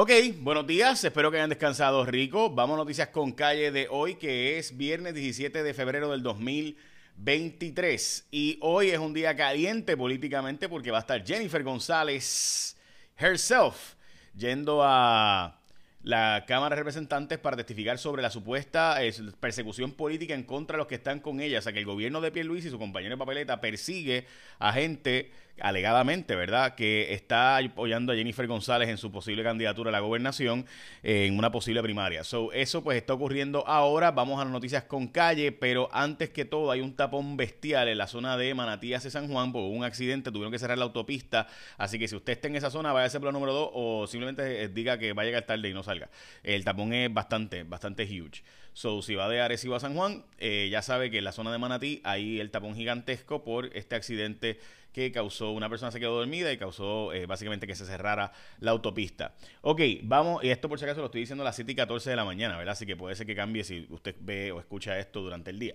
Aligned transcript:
Ok, 0.00 0.12
buenos 0.42 0.64
días, 0.64 1.02
espero 1.02 1.28
que 1.28 1.38
hayan 1.38 1.50
descansado 1.50 2.06
rico. 2.06 2.50
Vamos 2.50 2.76
a 2.76 2.78
noticias 2.78 3.08
con 3.08 3.32
calle 3.32 3.72
de 3.72 3.88
hoy, 3.90 4.14
que 4.14 4.56
es 4.56 4.76
viernes 4.76 5.12
17 5.12 5.64
de 5.64 5.74
febrero 5.74 6.12
del 6.12 6.22
2023. 6.22 8.28
Y 8.30 8.58
hoy 8.60 8.90
es 8.90 9.00
un 9.00 9.12
día 9.12 9.34
caliente 9.34 9.96
políticamente 9.96 10.68
porque 10.68 10.92
va 10.92 10.98
a 10.98 11.00
estar 11.00 11.26
Jennifer 11.26 11.64
González 11.64 12.76
herself 13.16 13.94
yendo 14.36 14.84
a 14.84 15.57
la 16.02 16.44
Cámara 16.46 16.74
de 16.74 16.80
Representantes 16.80 17.38
para 17.38 17.56
testificar 17.56 17.98
sobre 17.98 18.22
la 18.22 18.30
supuesta 18.30 19.02
eh, 19.04 19.12
persecución 19.40 19.92
política 19.92 20.34
en 20.34 20.44
contra 20.44 20.74
de 20.74 20.78
los 20.78 20.86
que 20.86 20.96
están 20.96 21.20
con 21.20 21.40
ella. 21.40 21.58
O 21.58 21.62
sea, 21.62 21.72
que 21.72 21.80
el 21.80 21.86
gobierno 21.86 22.20
de 22.20 22.44
Luis 22.44 22.64
y 22.64 22.70
su 22.70 22.78
compañero 22.78 23.14
de 23.14 23.18
papeleta 23.18 23.60
persigue 23.60 24.26
a 24.58 24.72
gente 24.72 25.30
alegadamente, 25.60 26.36
¿verdad?, 26.36 26.74
que 26.74 27.12
está 27.12 27.56
apoyando 27.56 28.12
a 28.12 28.16
Jennifer 28.16 28.46
González 28.46 28.88
en 28.88 28.96
su 28.96 29.10
posible 29.10 29.42
candidatura 29.42 29.90
a 29.90 29.92
la 29.92 30.00
gobernación 30.00 30.66
eh, 31.02 31.26
en 31.26 31.38
una 31.38 31.50
posible 31.50 31.82
primaria. 31.82 32.24
So, 32.24 32.52
eso 32.52 32.82
pues 32.82 32.96
está 32.96 33.14
ocurriendo 33.14 33.66
ahora. 33.66 34.10
Vamos 34.10 34.40
a 34.40 34.44
las 34.44 34.52
noticias 34.52 34.84
con 34.84 35.08
calle, 35.08 35.52
pero 35.52 35.88
antes 35.92 36.30
que 36.30 36.44
todo 36.44 36.70
hay 36.70 36.80
un 36.80 36.94
tapón 36.94 37.36
bestial 37.36 37.88
en 37.88 37.98
la 37.98 38.06
zona 38.06 38.36
de 38.36 38.54
Manatías 38.54 39.02
de 39.02 39.10
San 39.10 39.28
Juan, 39.28 39.52
por 39.52 39.62
un 39.62 39.84
accidente, 39.84 40.30
tuvieron 40.30 40.52
que 40.52 40.58
cerrar 40.58 40.78
la 40.78 40.84
autopista, 40.84 41.46
así 41.76 41.98
que 41.98 42.08
si 42.08 42.16
usted 42.16 42.34
está 42.34 42.48
en 42.48 42.56
esa 42.56 42.70
zona, 42.70 42.92
váyase 42.92 43.18
por 43.18 43.26
la 43.26 43.32
número 43.32 43.52
2 43.52 43.70
o 43.72 44.06
simplemente 44.06 44.62
eh, 44.62 44.68
diga 44.68 44.98
que 44.98 45.12
va 45.12 45.22
a 45.22 45.24
llegar 45.24 45.42
tarde 45.42 45.68
y 45.68 45.74
no 45.74 45.82
salga. 45.88 46.10
El 46.42 46.64
tapón 46.64 46.92
es 46.92 47.12
bastante, 47.12 47.64
bastante 47.64 48.04
huge. 48.04 48.42
So, 48.72 49.02
si 49.02 49.16
va 49.16 49.28
de 49.28 49.40
Arecibo 49.40 49.74
a 49.74 49.80
San 49.80 49.94
Juan, 49.96 50.24
eh, 50.38 50.68
ya 50.70 50.82
sabe 50.82 51.10
que 51.10 51.18
en 51.18 51.24
la 51.24 51.32
zona 51.32 51.50
de 51.50 51.58
Manatí 51.58 52.00
hay 52.04 52.38
el 52.38 52.50
tapón 52.50 52.76
gigantesco 52.76 53.42
por 53.42 53.76
este 53.76 53.96
accidente 53.96 54.60
que 54.92 55.10
causó, 55.12 55.50
una 55.50 55.68
persona 55.68 55.90
se 55.90 56.00
quedó 56.00 56.16
dormida 56.16 56.52
y 56.52 56.58
causó 56.58 57.12
eh, 57.12 57.26
básicamente 57.26 57.66
que 57.66 57.74
se 57.74 57.84
cerrara 57.84 58.32
la 58.60 58.70
autopista. 58.70 59.34
Ok, 59.62 59.80
vamos, 60.02 60.44
y 60.44 60.50
esto 60.50 60.68
por 60.68 60.78
si 60.78 60.84
acaso 60.84 61.00
lo 61.00 61.06
estoy 61.06 61.22
diciendo 61.22 61.42
a 61.42 61.46
las 61.46 61.56
7 61.56 61.72
y 61.72 61.74
14 61.74 62.10
de 62.10 62.16
la 62.16 62.24
mañana, 62.24 62.56
¿verdad? 62.56 62.72
Así 62.72 62.86
que 62.86 62.96
puede 62.96 63.16
ser 63.16 63.26
que 63.26 63.34
cambie 63.34 63.64
si 63.64 63.86
usted 63.90 64.14
ve 64.20 64.52
o 64.52 64.60
escucha 64.60 64.98
esto 64.98 65.20
durante 65.22 65.50
el 65.50 65.58
día. 65.58 65.74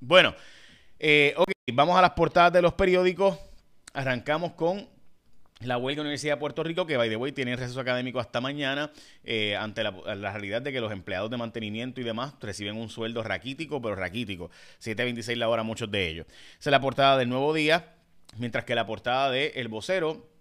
Bueno, 0.00 0.34
eh, 0.98 1.34
ok, 1.36 1.50
vamos 1.72 1.96
a 1.98 2.02
las 2.02 2.10
portadas 2.10 2.52
de 2.52 2.62
los 2.62 2.74
periódicos. 2.74 3.38
Arrancamos 3.94 4.52
con 4.52 4.88
la 5.66 5.76
huelga 5.78 6.02
Universidad 6.02 6.34
de 6.34 6.40
Puerto 6.40 6.62
Rico, 6.62 6.86
que 6.86 6.96
by 6.96 7.08
the 7.08 7.16
way 7.16 7.32
tiene 7.32 7.56
receso 7.56 7.80
académico 7.80 8.20
hasta 8.20 8.40
mañana, 8.40 8.90
eh, 9.24 9.56
ante 9.56 9.82
la, 9.82 9.92
realidad 10.32 10.62
de 10.62 10.72
que 10.72 10.80
los 10.80 10.92
empleados 10.92 11.30
de 11.30 11.36
mantenimiento 11.36 12.00
y 12.00 12.04
demás 12.04 12.34
reciben 12.40 12.76
un 12.76 12.88
sueldo 12.88 13.22
raquítico, 13.22 13.80
pero 13.80 13.94
raquítico, 13.94 14.50
7.26 14.80 15.36
la 15.36 15.48
hora 15.48 15.62
muchos 15.62 15.90
de 15.90 16.08
ellos. 16.08 16.26
Esa 16.58 16.70
es 16.70 16.72
la 16.72 16.80
portada 16.80 17.16
del 17.18 17.28
nuevo 17.28 17.52
día, 17.54 17.94
mientras 18.38 18.64
que 18.64 18.74
la 18.74 18.86
portada 18.86 19.30
de 19.30 19.52
El 19.56 19.68
Vocero 19.68 20.32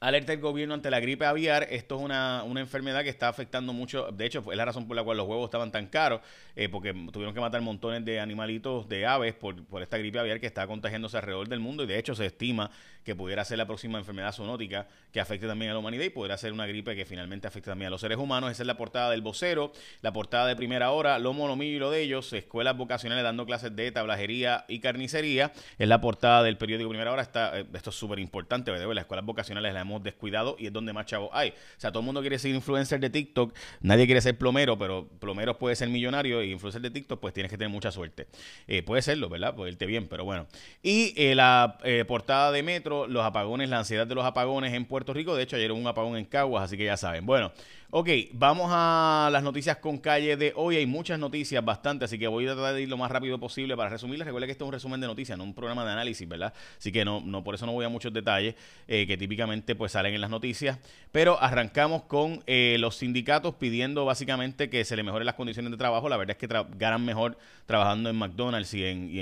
Alerta 0.00 0.34
el 0.34 0.40
gobierno 0.40 0.74
ante 0.74 0.90
la 0.90 1.00
gripe 1.00 1.24
aviar. 1.24 1.66
Esto 1.70 1.96
es 1.96 2.02
una, 2.02 2.44
enfermedad 2.56 3.02
que 3.02 3.08
está 3.08 3.28
afectando 3.28 3.72
mucho. 3.72 4.10
De 4.12 4.26
hecho, 4.26 4.44
es 4.50 4.56
la 4.56 4.64
razón 4.64 4.86
por 4.86 4.94
la 4.94 5.02
cual 5.02 5.16
los 5.16 5.26
huevos 5.26 5.46
estaban 5.46 5.72
tan 5.72 5.86
caros, 5.86 6.20
eh, 6.54 6.68
porque 6.68 6.92
tuvieron 7.12 7.32
que 7.32 7.40
matar 7.40 7.62
montones 7.62 8.04
de 8.04 8.20
animalitos, 8.20 8.88
de 8.88 9.06
aves, 9.06 9.34
por, 9.34 9.64
por 9.64 9.82
esta 9.82 9.96
gripe 9.96 10.18
aviar 10.18 10.38
que 10.38 10.46
está 10.46 10.66
contagiándose 10.66 11.16
alrededor 11.16 11.48
del 11.48 11.60
mundo. 11.60 11.82
Y 11.82 11.86
de 11.86 11.98
hecho, 11.98 12.14
se 12.14 12.26
estima 12.26 12.70
que 13.06 13.14
pudiera 13.14 13.44
ser 13.44 13.56
la 13.56 13.66
próxima 13.66 13.98
enfermedad 13.98 14.32
zoonótica 14.32 14.88
que 15.12 15.20
afecte 15.20 15.46
también 15.46 15.70
a 15.70 15.74
la 15.74 15.78
humanidad 15.78 16.02
y 16.02 16.10
pudiera 16.10 16.36
ser 16.36 16.52
una 16.52 16.66
gripe 16.66 16.96
que 16.96 17.04
finalmente 17.04 17.46
afecte 17.46 17.70
también 17.70 17.86
a 17.86 17.90
los 17.90 18.00
seres 18.00 18.18
humanos. 18.18 18.50
Esa 18.50 18.64
es 18.64 18.66
la 18.66 18.76
portada 18.76 19.12
del 19.12 19.22
vocero, 19.22 19.72
la 20.02 20.12
portada 20.12 20.48
de 20.48 20.56
primera 20.56 20.90
hora, 20.90 21.20
lo 21.20 21.32
monomillo 21.32 21.76
y 21.76 21.78
lo 21.78 21.90
de 21.92 22.02
ellos, 22.02 22.32
escuelas 22.32 22.76
vocacionales 22.76 23.22
dando 23.22 23.46
clases 23.46 23.76
de 23.76 23.92
tablajería 23.92 24.64
y 24.66 24.80
carnicería. 24.80 25.52
Es 25.78 25.86
la 25.86 26.00
portada 26.00 26.42
del 26.42 26.58
periódico 26.58 26.88
Primera 26.88 27.12
Hora. 27.12 27.22
Está, 27.22 27.60
eh, 27.60 27.66
esto 27.74 27.90
es 27.90 27.96
súper 27.96 28.18
importante, 28.18 28.72
¿verdad? 28.72 28.92
Las 28.92 29.02
escuelas 29.02 29.24
vocacionales 29.24 29.72
las 29.72 29.82
hemos 29.82 30.02
descuidado 30.02 30.56
y 30.58 30.66
es 30.66 30.72
donde 30.72 30.92
más 30.92 31.06
chavos 31.06 31.30
hay. 31.32 31.50
O 31.50 31.80
sea, 31.80 31.92
todo 31.92 32.00
el 32.00 32.06
mundo 32.06 32.22
quiere 32.22 32.40
ser 32.40 32.52
influencer 32.52 32.98
de 32.98 33.10
TikTok, 33.10 33.54
nadie 33.82 34.06
quiere 34.06 34.20
ser 34.20 34.36
plomero, 34.36 34.76
pero 34.76 35.06
plomeros 35.20 35.58
puede 35.58 35.76
ser 35.76 35.88
millonario 35.90 36.42
y 36.42 36.50
influencer 36.50 36.82
de 36.82 36.90
TikTok, 36.90 37.20
pues 37.20 37.32
tienes 37.32 37.52
que 37.52 37.56
tener 37.56 37.70
mucha 37.70 37.92
suerte. 37.92 38.26
Eh, 38.66 38.82
puede 38.82 39.00
serlo, 39.00 39.28
¿verdad? 39.28 39.54
Puede 39.54 39.70
irte 39.70 39.86
bien, 39.86 40.08
pero 40.08 40.24
bueno. 40.24 40.48
Y 40.82 41.14
eh, 41.16 41.36
la 41.36 41.78
portada 42.08 42.50
de 42.50 42.64
Metro, 42.64 42.95
los 43.06 43.24
apagones, 43.24 43.68
la 43.68 43.78
ansiedad 43.78 44.06
de 44.06 44.14
los 44.14 44.24
apagones 44.24 44.72
en 44.72 44.86
Puerto 44.86 45.12
Rico. 45.12 45.34
De 45.36 45.42
hecho, 45.42 45.56
ayer 45.56 45.70
hubo 45.72 45.80
un 45.80 45.86
apagón 45.86 46.16
en 46.16 46.24
Caguas, 46.24 46.64
así 46.64 46.76
que 46.76 46.84
ya 46.86 46.96
saben. 46.96 47.26
Bueno, 47.26 47.52
Ok, 47.98 48.10
vamos 48.34 48.68
a 48.74 49.30
las 49.32 49.42
noticias 49.42 49.78
con 49.78 49.96
calle 49.96 50.36
de 50.36 50.52
hoy. 50.54 50.76
Hay 50.76 50.84
muchas 50.84 51.18
noticias, 51.18 51.64
bastante, 51.64 52.04
así 52.04 52.18
que 52.18 52.28
voy 52.28 52.46
a 52.46 52.52
tratar 52.52 52.74
de 52.74 52.82
ir 52.82 52.90
lo 52.90 52.98
más 52.98 53.10
rápido 53.10 53.40
posible 53.40 53.74
para 53.74 53.88
resumirles. 53.88 54.26
Recuerden 54.26 54.48
que 54.48 54.52
esto 54.52 54.64
es 54.64 54.68
un 54.68 54.72
resumen 54.74 55.00
de 55.00 55.06
noticias, 55.06 55.38
no 55.38 55.44
un 55.44 55.54
programa 55.54 55.82
de 55.86 55.92
análisis, 55.92 56.28
¿verdad? 56.28 56.52
Así 56.76 56.92
que 56.92 57.06
no, 57.06 57.22
no 57.22 57.42
por 57.42 57.54
eso 57.54 57.64
no 57.64 57.72
voy 57.72 57.86
a 57.86 57.88
muchos 57.88 58.12
detalles 58.12 58.54
eh, 58.86 59.06
que 59.06 59.16
típicamente 59.16 59.74
pues 59.74 59.92
salen 59.92 60.12
en 60.12 60.20
las 60.20 60.28
noticias. 60.28 60.78
Pero 61.10 61.40
arrancamos 61.40 62.02
con 62.02 62.42
eh, 62.46 62.76
los 62.78 62.96
sindicatos 62.96 63.54
pidiendo 63.54 64.04
básicamente 64.04 64.68
que 64.68 64.84
se 64.84 64.94
le 64.94 65.02
mejoren 65.02 65.24
las 65.24 65.34
condiciones 65.34 65.70
de 65.70 65.78
trabajo. 65.78 66.10
La 66.10 66.18
verdad 66.18 66.36
es 66.38 66.48
que 66.48 66.54
ganan 66.76 67.02
mejor 67.02 67.38
trabajando 67.64 68.10
en 68.10 68.16
McDonald's 68.16 68.74
y 68.74 68.84
en, 68.84 69.10
y 69.10 69.20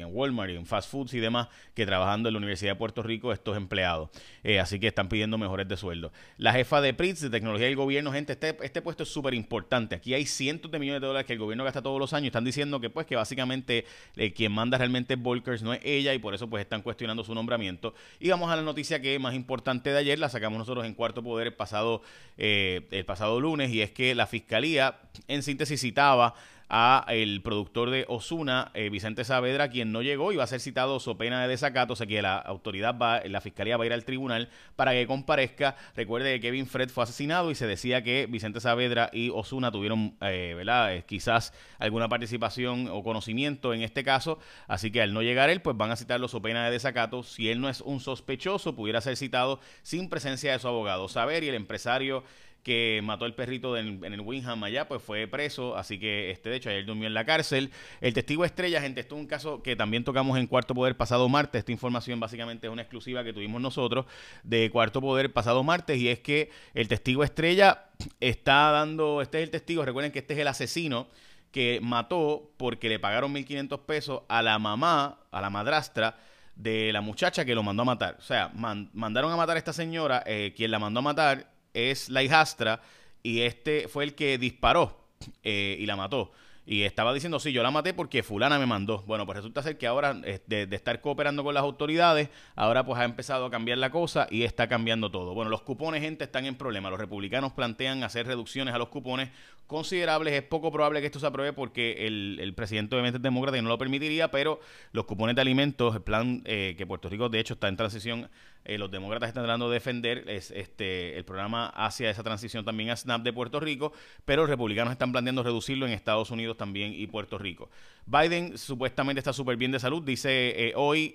en, 0.00 0.08
Walmart 0.12 0.52
y 0.52 0.54
en 0.54 0.64
fast 0.64 0.88
foods 0.88 1.12
y 1.14 1.18
demás 1.18 1.48
que 1.74 1.86
trabajando 1.86 2.28
en 2.28 2.34
la 2.34 2.38
Universidad 2.38 2.70
de 2.70 2.76
Puerto 2.76 3.02
Rico 3.02 3.32
estos 3.32 3.56
empleados. 3.56 4.10
Eh, 4.44 4.60
así 4.60 4.78
que 4.78 4.86
están 4.86 5.08
pidiendo 5.08 5.38
mejores 5.38 5.66
de 5.66 5.76
sueldo. 5.76 6.12
La 6.38 6.52
jefa 6.52 6.80
de 6.80 6.94
PRITS, 6.94 7.22
de 7.22 7.30
Tecnología 7.30 7.68
y 7.68 7.74
Gobierno, 7.74 8.11
gente, 8.12 8.34
este, 8.34 8.56
este 8.62 8.82
puesto 8.82 9.02
es 9.02 9.08
súper 9.08 9.34
importante. 9.34 9.96
Aquí 9.96 10.14
hay 10.14 10.26
cientos 10.26 10.70
de 10.70 10.78
millones 10.78 11.00
de 11.00 11.06
dólares 11.06 11.26
que 11.26 11.32
el 11.32 11.38
gobierno 11.38 11.64
gasta 11.64 11.82
todos 11.82 11.98
los 11.98 12.12
años. 12.12 12.26
Están 12.26 12.44
diciendo 12.44 12.80
que 12.80 12.90
pues 12.90 13.06
que 13.06 13.16
básicamente 13.16 13.84
eh, 14.16 14.32
quien 14.32 14.52
manda 14.52 14.78
realmente 14.78 15.14
es 15.14 15.20
Volkers, 15.20 15.62
no 15.62 15.72
es 15.72 15.80
ella, 15.84 16.14
y 16.14 16.18
por 16.18 16.34
eso 16.34 16.48
pues 16.48 16.62
están 16.62 16.82
cuestionando 16.82 17.24
su 17.24 17.34
nombramiento. 17.34 17.94
Y 18.20 18.28
vamos 18.30 18.50
a 18.50 18.56
la 18.56 18.62
noticia 18.62 19.00
que 19.00 19.14
es 19.14 19.20
más 19.20 19.34
importante 19.34 19.90
de 19.90 19.98
ayer, 19.98 20.18
la 20.18 20.28
sacamos 20.28 20.58
nosotros 20.58 20.86
en 20.86 20.94
Cuarto 20.94 21.22
Poder 21.22 21.48
el 21.48 21.54
pasado, 21.54 22.02
eh, 22.38 22.86
el 22.90 23.04
pasado 23.04 23.40
lunes, 23.40 23.70
y 23.70 23.80
es 23.80 23.90
que 23.90 24.14
la 24.14 24.26
Fiscalía 24.26 25.00
en 25.28 25.42
síntesis 25.42 25.80
citaba 25.80 26.34
a 26.74 27.04
el 27.08 27.42
productor 27.42 27.90
de 27.90 28.06
Osuna, 28.08 28.70
eh, 28.72 28.88
Vicente 28.88 29.24
Saavedra, 29.24 29.68
quien 29.68 29.92
no 29.92 30.00
llegó 30.00 30.32
y 30.32 30.36
va 30.36 30.44
a 30.44 30.46
ser 30.46 30.58
citado 30.58 31.00
su 31.00 31.18
pena 31.18 31.42
de 31.42 31.48
desacato, 31.48 31.92
o 31.92 31.96
sea 31.96 32.06
que 32.06 32.22
la 32.22 32.38
autoridad 32.38 32.96
va, 32.96 33.20
la 33.26 33.42
fiscalía 33.42 33.76
va 33.76 33.84
a 33.84 33.86
ir 33.86 33.92
al 33.92 34.06
tribunal 34.06 34.48
para 34.74 34.92
que 34.92 35.06
comparezca. 35.06 35.76
Recuerde 35.94 36.32
que 36.32 36.40
Kevin 36.40 36.66
Fred 36.66 36.88
fue 36.88 37.04
asesinado 37.04 37.50
y 37.50 37.54
se 37.56 37.66
decía 37.66 38.02
que 38.02 38.26
Vicente 38.26 38.58
Saavedra 38.58 39.10
y 39.12 39.28
Osuna 39.28 39.70
tuvieron, 39.70 40.16
eh, 40.22 40.54
¿verdad? 40.56 40.94
Eh, 40.94 41.04
quizás 41.06 41.52
alguna 41.78 42.08
participación 42.08 42.88
o 42.90 43.02
conocimiento 43.02 43.74
en 43.74 43.82
este 43.82 44.02
caso, 44.02 44.38
así 44.66 44.90
que 44.90 45.02
al 45.02 45.12
no 45.12 45.20
llegar 45.20 45.50
él, 45.50 45.60
pues 45.60 45.76
van 45.76 45.90
a 45.90 45.96
citarlo 45.96 46.26
su 46.26 46.40
pena 46.40 46.64
de 46.64 46.70
desacato. 46.70 47.22
Si 47.22 47.50
él 47.50 47.60
no 47.60 47.68
es 47.68 47.82
un 47.82 48.00
sospechoso, 48.00 48.74
pudiera 48.74 49.02
ser 49.02 49.18
citado 49.18 49.60
sin 49.82 50.08
presencia 50.08 50.52
de 50.52 50.58
su 50.58 50.68
abogado. 50.68 51.06
Saber 51.08 51.44
y 51.44 51.48
el 51.50 51.54
empresario 51.54 52.24
que 52.62 53.00
mató 53.02 53.26
el 53.26 53.34
perrito 53.34 53.76
en, 53.76 54.04
el 54.04 54.20
Winham 54.20 54.62
allá, 54.62 54.86
pues 54.86 55.02
fue 55.02 55.26
preso, 55.26 55.76
así 55.76 55.98
que 55.98 56.30
este 56.30 56.50
de 56.50 56.56
hecho 56.56 56.70
ayer 56.70 56.84
durmió 56.84 57.06
en 57.06 57.14
la 57.14 57.24
cárcel. 57.24 57.70
El 58.00 58.14
testigo 58.14 58.44
estrella, 58.44 58.80
gente, 58.80 59.00
esto 59.00 59.16
es 59.16 59.20
un 59.20 59.26
caso 59.26 59.62
que 59.62 59.74
también 59.74 60.04
tocamos 60.04 60.38
en 60.38 60.46
Cuarto 60.46 60.74
Poder 60.74 60.96
pasado 60.96 61.28
martes, 61.28 61.60
esta 61.60 61.72
información 61.72 62.20
básicamente 62.20 62.66
es 62.66 62.72
una 62.72 62.82
exclusiva 62.82 63.24
que 63.24 63.32
tuvimos 63.32 63.60
nosotros 63.60 64.06
de 64.44 64.70
Cuarto 64.70 65.00
Poder 65.00 65.32
pasado 65.32 65.62
martes 65.62 65.98
y 65.98 66.08
es 66.08 66.20
que 66.20 66.50
el 66.74 66.88
testigo 66.88 67.24
estrella 67.24 67.86
está 68.20 68.70
dando, 68.70 69.22
este 69.22 69.38
es 69.38 69.44
el 69.44 69.50
testigo, 69.50 69.84
recuerden 69.84 70.12
que 70.12 70.20
este 70.20 70.34
es 70.34 70.40
el 70.40 70.48
asesino 70.48 71.08
que 71.50 71.80
mató 71.82 72.50
porque 72.56 72.88
le 72.88 72.98
pagaron 72.98 73.34
1.500 73.34 73.80
pesos 73.80 74.22
a 74.28 74.40
la 74.42 74.58
mamá, 74.58 75.18
a 75.30 75.40
la 75.40 75.50
madrastra, 75.50 76.16
de 76.56 76.92
la 76.92 77.00
muchacha 77.00 77.44
que 77.44 77.54
lo 77.54 77.62
mandó 77.62 77.82
a 77.82 77.86
matar. 77.86 78.16
O 78.18 78.22
sea, 78.22 78.50
mandaron 78.54 79.32
a 79.32 79.36
matar 79.36 79.56
a 79.56 79.58
esta 79.58 79.72
señora, 79.72 80.22
eh, 80.26 80.52
quien 80.56 80.70
la 80.70 80.78
mandó 80.78 81.00
a 81.00 81.02
matar 81.02 81.51
es 81.74 82.08
la 82.08 82.22
hijastra 82.22 82.80
y 83.22 83.42
este 83.42 83.88
fue 83.88 84.04
el 84.04 84.14
que 84.14 84.38
disparó 84.38 85.06
eh, 85.42 85.76
y 85.78 85.86
la 85.86 85.96
mató. 85.96 86.32
Y 86.64 86.82
estaba 86.82 87.12
diciendo, 87.12 87.40
sí, 87.40 87.52
yo 87.52 87.62
la 87.64 87.72
maté 87.72 87.92
porque 87.92 88.22
fulana 88.22 88.56
me 88.56 88.66
mandó. 88.66 89.02
Bueno, 89.02 89.26
pues 89.26 89.36
resulta 89.36 89.62
ser 89.62 89.78
que 89.78 89.88
ahora, 89.88 90.20
eh, 90.24 90.40
de, 90.46 90.68
estar 90.76 91.00
cooperando 91.00 91.42
con 91.42 91.54
las 91.54 91.62
autoridades, 91.64 92.28
ahora 92.54 92.84
pues 92.86 93.00
ha 93.00 93.04
empezado 93.04 93.46
a 93.46 93.50
cambiar 93.50 93.78
la 93.78 93.90
cosa 93.90 94.28
y 94.30 94.44
está 94.44 94.68
cambiando 94.68 95.10
todo. 95.10 95.34
Bueno, 95.34 95.50
los 95.50 95.62
cupones, 95.62 96.02
gente, 96.02 96.22
están 96.22 96.46
en 96.46 96.54
problema. 96.54 96.88
Los 96.88 97.00
republicanos 97.00 97.52
plantean 97.52 98.04
hacer 98.04 98.28
reducciones 98.28 98.74
a 98.74 98.78
los 98.78 98.88
cupones 98.90 99.30
considerables. 99.66 100.34
Es 100.34 100.42
poco 100.42 100.70
probable 100.70 101.00
que 101.00 101.06
esto 101.06 101.18
se 101.18 101.26
apruebe 101.26 101.52
porque 101.52 102.06
el, 102.06 102.38
el 102.40 102.54
presidente 102.54 102.94
obviamente 102.94 103.16
es 103.16 103.22
demócrata 103.22 103.58
y 103.58 103.62
no 103.62 103.68
lo 103.68 103.78
permitiría, 103.78 104.30
pero 104.30 104.60
los 104.92 105.04
cupones 105.04 105.34
de 105.34 105.42
alimentos, 105.42 105.96
el 105.96 106.02
plan 106.02 106.42
eh, 106.44 106.76
que 106.78 106.86
Puerto 106.86 107.08
Rico 107.08 107.28
de 107.28 107.40
hecho 107.40 107.54
está 107.54 107.66
en 107.66 107.76
transición, 107.76 108.30
eh, 108.64 108.78
los 108.78 108.90
demócratas 108.90 109.28
están 109.28 109.44
tratando 109.44 109.68
de 109.68 109.74
defender 109.74 110.28
es, 110.28 110.50
este, 110.50 111.16
el 111.16 111.24
programa 111.24 111.68
hacia 111.68 112.10
esa 112.10 112.22
transición 112.22 112.64
también 112.64 112.90
a 112.90 112.96
SNAP 112.96 113.22
de 113.22 113.32
Puerto 113.32 113.60
Rico, 113.60 113.92
pero 114.24 114.42
los 114.42 114.50
republicanos 114.50 114.92
están 114.92 115.12
planteando 115.12 115.42
reducirlo 115.42 115.86
en 115.86 115.92
Estados 115.92 116.30
Unidos 116.30 116.56
también 116.56 116.92
y 116.94 117.06
Puerto 117.06 117.38
Rico. 117.38 117.70
Biden 118.06 118.58
supuestamente 118.58 119.18
está 119.20 119.32
súper 119.32 119.56
bien 119.56 119.72
de 119.72 119.80
salud, 119.80 120.02
dice 120.02 120.68
eh, 120.68 120.72
hoy 120.76 121.12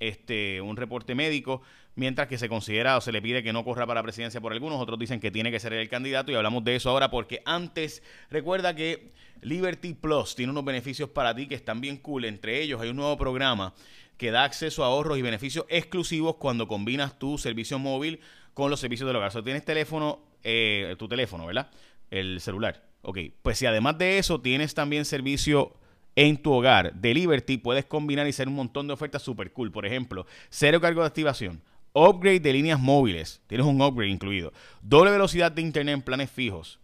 este, 0.00 0.60
un 0.60 0.76
reporte 0.76 1.14
médico 1.14 1.62
mientras 1.94 2.28
que 2.28 2.38
se 2.38 2.48
considera 2.48 2.96
o 2.96 3.00
se 3.00 3.10
le 3.10 3.20
pide 3.20 3.42
que 3.42 3.52
no 3.52 3.64
corra 3.64 3.86
para 3.86 4.00
la 4.00 4.04
presidencia 4.04 4.40
por 4.40 4.52
algunos, 4.52 4.80
otros 4.80 4.98
dicen 4.98 5.18
que 5.18 5.30
tiene 5.30 5.50
que 5.50 5.58
ser 5.58 5.72
el 5.72 5.88
candidato 5.88 6.30
y 6.30 6.36
hablamos 6.36 6.62
de 6.64 6.76
eso 6.76 6.90
ahora 6.90 7.10
porque 7.10 7.42
antes 7.44 8.02
recuerda 8.30 8.74
que 8.76 9.12
Liberty 9.42 9.94
Plus 9.94 10.34
tiene 10.36 10.52
unos 10.52 10.64
beneficios 10.64 11.08
para 11.10 11.34
ti 11.34 11.48
que 11.48 11.56
están 11.56 11.80
bien 11.80 11.96
cool, 11.96 12.24
entre 12.24 12.62
ellos 12.62 12.80
hay 12.80 12.90
un 12.90 12.96
nuevo 12.96 13.16
programa 13.16 13.74
que 14.16 14.30
da 14.30 14.44
acceso 14.44 14.84
a 14.84 14.88
ahorros 14.88 15.16
y 15.18 15.22
beneficios 15.22 15.64
exclusivos 15.68 16.36
cuando 16.36 16.68
combinas 16.68 17.18
tu 17.18 17.38
servicio 17.38 17.78
móvil 17.78 18.20
con 18.52 18.70
los 18.70 18.80
servicios 18.80 19.06
del 19.06 19.16
hogar. 19.16 19.34
O 19.34 19.44
tienes 19.44 19.64
teléfono 19.64 20.20
eh, 20.42 20.96
tu 20.98 21.08
teléfono, 21.08 21.46
¿verdad? 21.46 21.70
El 22.10 22.40
celular. 22.40 22.84
Ok, 23.02 23.18
pues 23.42 23.58
si 23.58 23.66
además 23.66 23.96
de 23.96 24.18
eso 24.18 24.40
tienes 24.40 24.74
también 24.74 25.04
servicio 25.04 25.72
en 26.18 26.36
tu 26.36 26.52
hogar 26.52 26.92
de 26.94 27.14
Liberty, 27.14 27.58
puedes 27.58 27.84
combinar 27.84 28.26
y 28.26 28.30
hacer 28.30 28.48
un 28.48 28.56
montón 28.56 28.88
de 28.88 28.92
ofertas 28.92 29.22
super 29.22 29.52
cool. 29.52 29.70
Por 29.70 29.86
ejemplo, 29.86 30.26
cero 30.50 30.80
cargo 30.80 31.02
de 31.02 31.06
activación, 31.06 31.62
upgrade 31.92 32.40
de 32.40 32.52
líneas 32.52 32.80
móviles, 32.80 33.40
tienes 33.46 33.64
un 33.64 33.80
upgrade 33.80 34.10
incluido, 34.10 34.52
doble 34.82 35.12
velocidad 35.12 35.52
de 35.52 35.62
internet 35.62 35.94
en 35.94 36.02
planes 36.02 36.28
fijos, 36.28 36.80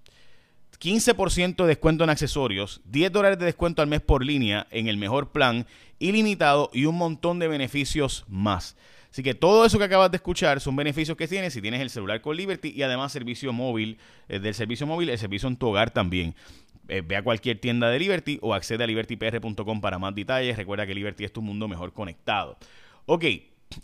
15% 0.79 1.57
de 1.57 1.67
descuento 1.67 2.05
en 2.05 2.11
accesorios, 2.11 2.81
10 2.85 3.11
dólares 3.11 3.41
de 3.41 3.47
descuento 3.47 3.83
al 3.83 3.89
mes 3.89 4.03
por 4.03 4.25
línea 4.25 4.69
en 4.71 4.87
el 4.87 4.99
mejor 4.99 5.33
plan, 5.33 5.67
ilimitado 5.99 6.71
y 6.73 6.85
un 6.85 6.97
montón 6.97 7.41
de 7.41 7.49
beneficios 7.49 8.25
más. 8.29 8.77
Así 9.15 9.23
que 9.23 9.33
todo 9.33 9.65
eso 9.65 9.79
que 9.79 9.85
acabas 9.85 10.11
de 10.11 10.17
escuchar 10.17 10.61
son 10.61 10.75
beneficios 10.75 11.17
que 11.17 11.29
tienes 11.29 11.53
si 11.53 11.63
tienes 11.63 11.81
el 11.81 11.89
celular 11.89 12.21
con 12.21 12.37
Liberty 12.37 12.73
y 12.75 12.83
además 12.83 13.13
servicio 13.13 13.53
móvil, 13.53 13.97
eh, 14.29 14.41
del 14.41 14.55
servicio 14.55 14.89
móvil, 14.89 15.09
el 15.09 15.17
servicio 15.19 15.49
en 15.49 15.57
tu 15.57 15.69
hogar 15.69 15.93
también. 15.93 16.35
Eh, 16.89 17.01
ve 17.01 17.15
a 17.15 17.23
cualquier 17.23 17.61
tienda 17.61 17.89
de 17.91 18.01
Liberty 18.01 18.41
o 18.43 18.55
accede 18.55 18.83
a 18.83 18.89
libertypr.com 18.89 19.81
para 19.81 20.01
más 20.01 20.17
detalles. 20.17 20.57
Recuerda 20.57 20.85
que 20.85 20.97
Liberty 20.97 21.23
es 21.23 21.33
tu 21.33 21.43
mundo 21.43 21.69
mejor 21.69 21.93
conectado. 21.93 22.59
Ok, 23.07 23.25